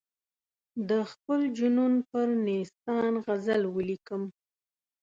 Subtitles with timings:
[0.89, 4.23] د خپل جنون پر نیستان غزل ولیکم.